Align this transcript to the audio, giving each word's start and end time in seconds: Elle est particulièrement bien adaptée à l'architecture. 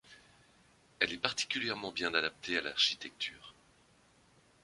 Elle 0.99 1.13
est 1.13 1.19
particulièrement 1.21 1.91
bien 1.91 2.11
adaptée 2.15 2.57
à 2.57 2.61
l'architecture. 2.61 3.53